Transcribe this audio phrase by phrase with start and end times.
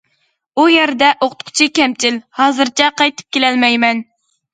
[0.59, 4.03] ئۇ يەردە ئوقۇتقۇچى كەمچىل، ھازىرچە قايتىپ كېلەلمەيمەن.